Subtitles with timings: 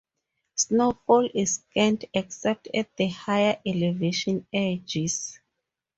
[0.55, 5.37] Snowfall is scant except at the higher elevation edges.